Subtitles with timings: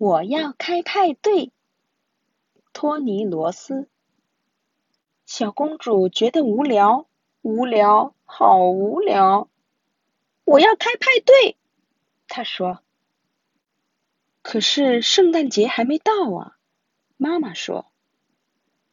[0.00, 1.52] 我要开派对。
[2.72, 3.86] 托尼罗斯。
[5.26, 7.06] 小公主觉得无聊，
[7.42, 9.50] 无聊，好无聊。
[10.44, 11.58] 我要开派对，
[12.28, 12.80] 她说。
[14.40, 16.56] 可是圣诞节还没到啊，
[17.18, 17.84] 妈妈说。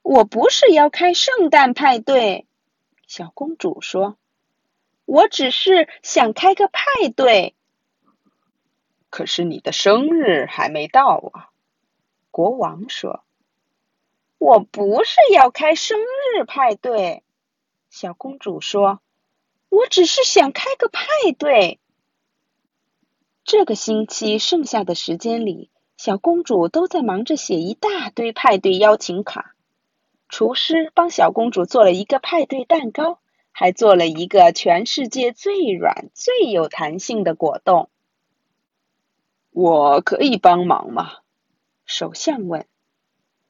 [0.02, 2.48] 我不是要开圣诞派对，
[3.08, 4.18] 小公主说。
[5.06, 6.84] 我只是想开个派
[7.16, 7.56] 对。
[9.18, 11.50] 可是你的生日还没到啊，
[12.30, 13.24] 国王说。
[14.38, 17.24] 我不是要开生日派对，
[17.90, 19.02] 小公主说。
[19.70, 21.02] 我只是想开个派
[21.36, 21.80] 对。
[23.44, 29.56] 这个星期剩下的时间里，小公主都在忙着写一大堆派对邀请卡。
[30.30, 33.20] 厨师帮小公主做了一个派对蛋糕，
[33.52, 37.90] 还做了一个全世界最软、最有弹性的果冻。
[39.60, 41.14] 我可以帮忙吗？
[41.84, 42.68] 首相问。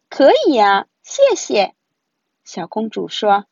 [0.08, 1.76] 可以呀，谢谢。
[2.46, 3.46] 小公主说：“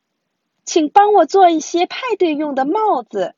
[0.64, 3.36] 请帮我做一些派对用的帽子。”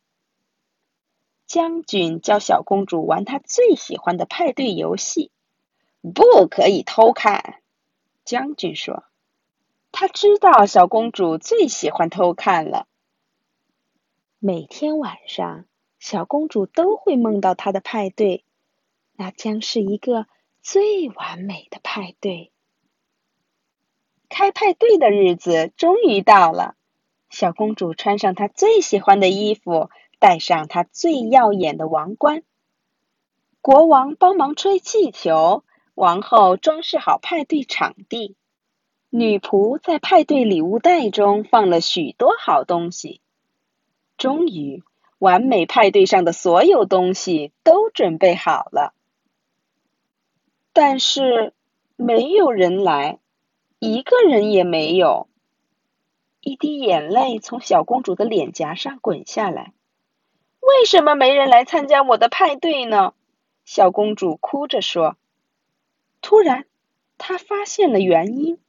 [1.47, 5.31] 将军教小公主玩她最喜欢的派对游戏。
[6.13, 7.63] 不可以偷看，
[8.23, 9.03] 将军说。
[9.91, 12.85] 他知道小公主最喜欢偷看了。
[14.37, 15.65] 每天晚上，
[15.97, 18.43] 小公主都会梦到她的派对，
[19.17, 20.27] 那将是一个
[20.61, 22.51] 最完美的派对。
[24.29, 26.75] 开派对的日子终于到了，
[27.29, 32.43] 小公主穿上她最喜欢的衣服，戴上她最耀眼的王冠。
[33.61, 35.63] 国王帮忙吹气球，
[35.95, 38.35] 王后装饰好派对场地，
[39.09, 43.21] 女仆在派对礼物袋中放了许多好东西。
[44.15, 44.83] 终于，
[45.17, 48.93] 完美派对上的所有东西都准备好了，
[50.79, 51.53] 但是
[51.95, 53.17] 没有人来。
[53.79, 55.27] 一个人也没有。
[56.39, 59.73] 一滴眼泪从小公主的脸颊上滚下来。
[60.59, 63.15] 为什么没人来参加我的派对呢？
[63.65, 65.17] 小公主哭着说。
[66.21, 66.67] 突然，
[67.17, 68.59] 她发现了原因。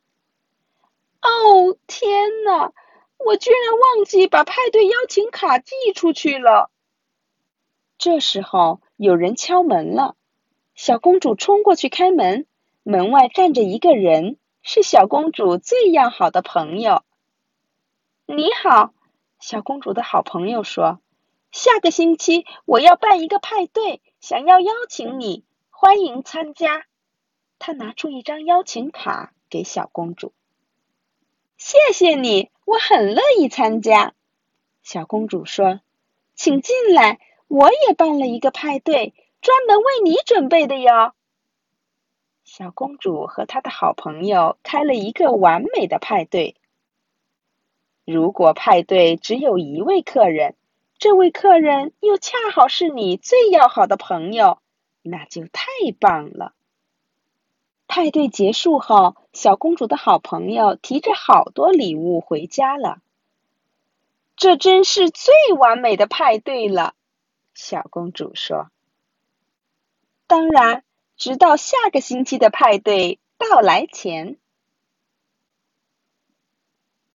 [1.20, 2.72] 哦，天哪！
[3.18, 6.70] 我居然忘记把派对邀请卡寄出去了。
[7.98, 10.14] 这时候，有人敲门了。
[10.78, 12.46] 小公主冲过去开门，
[12.84, 14.36] 门外站着一个人。
[14.62, 17.02] 是小公主最要好的朋友。
[18.26, 18.92] 你好，
[19.40, 21.00] 小公主的好朋友说
[21.50, 26.86] ：“下个星期我要办一个派对，想要邀请你，欢迎参加。”
[27.58, 30.32] 他拿出一张邀请卡给小公主。
[31.56, 34.14] 谢谢你，我很乐意参加。
[34.84, 35.80] 小公主说
[36.36, 37.18] ：“请进来，
[37.48, 41.14] 我也办了一个派对，专门为你准备的哟。”
[42.44, 46.56] 小公主和她的好朋友开了一个完美的派对。
[48.04, 50.56] 如果派对只有一位客人，
[50.98, 54.58] 这位客人又恰好是你最要好的朋友，
[55.02, 55.62] 那就太
[56.00, 56.54] 棒了。
[57.86, 63.00] 派对结束后，小公主的好朋友提着好多礼物回家了。
[64.36, 66.94] 这真是最完美的派对了，
[67.54, 68.70] 小公主说。
[70.28, 70.84] 当然。
[71.18, 74.38] 直到下个星期的派对到来前。